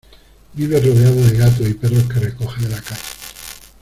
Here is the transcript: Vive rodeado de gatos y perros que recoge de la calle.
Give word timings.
Vive 0.53 0.79
rodeado 0.79 1.23
de 1.23 1.37
gatos 1.37 1.69
y 1.69 1.75
perros 1.75 2.05
que 2.11 2.19
recoge 2.21 2.63
de 2.63 2.69
la 2.69 2.81
calle. 2.81 2.99